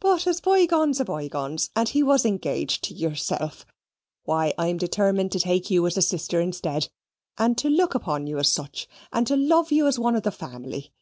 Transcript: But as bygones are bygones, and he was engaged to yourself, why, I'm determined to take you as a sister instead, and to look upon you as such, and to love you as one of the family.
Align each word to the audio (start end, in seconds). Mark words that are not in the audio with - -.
But 0.00 0.26
as 0.26 0.40
bygones 0.40 1.00
are 1.00 1.04
bygones, 1.04 1.70
and 1.76 1.88
he 1.88 2.02
was 2.02 2.26
engaged 2.26 2.82
to 2.82 2.92
yourself, 2.92 3.64
why, 4.24 4.52
I'm 4.58 4.78
determined 4.78 5.30
to 5.30 5.38
take 5.38 5.70
you 5.70 5.86
as 5.86 5.96
a 5.96 6.02
sister 6.02 6.40
instead, 6.40 6.88
and 7.38 7.56
to 7.58 7.70
look 7.70 7.94
upon 7.94 8.26
you 8.26 8.38
as 8.40 8.50
such, 8.50 8.88
and 9.12 9.28
to 9.28 9.36
love 9.36 9.70
you 9.70 9.86
as 9.86 9.96
one 9.96 10.16
of 10.16 10.24
the 10.24 10.32
family. 10.32 10.92